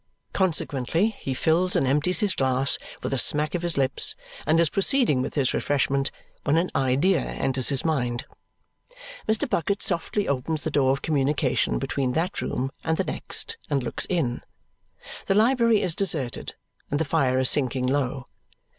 Consequently 0.33 1.09
he 1.09 1.35
fills 1.35 1.75
and 1.75 1.85
empties 1.85 2.21
his 2.21 2.33
glass 2.33 2.79
with 3.03 3.13
a 3.13 3.19
smack 3.19 3.53
of 3.53 3.61
his 3.61 3.77
lips 3.77 4.15
and 4.47 4.59
is 4.59 4.67
proceeding 4.71 5.21
with 5.21 5.35
his 5.35 5.53
refreshment 5.53 6.09
when 6.43 6.57
an 6.57 6.71
idea 6.73 7.19
enters 7.21 7.69
his 7.69 7.85
mind. 7.85 8.25
Mr. 9.29 9.47
Bucket 9.47 9.83
softly 9.83 10.27
opens 10.27 10.63
the 10.63 10.71
door 10.71 10.91
of 10.91 11.03
communication 11.03 11.77
between 11.77 12.13
that 12.13 12.41
room 12.41 12.71
and 12.83 12.97
the 12.97 13.03
next 13.03 13.57
and 13.69 13.83
looks 13.83 14.07
in. 14.09 14.41
The 15.27 15.35
library 15.35 15.83
is 15.83 15.95
deserted, 15.95 16.55
and 16.89 16.99
the 16.99 17.05
fire 17.05 17.37
is 17.37 17.51
sinking 17.51 17.85
low. 17.85 18.25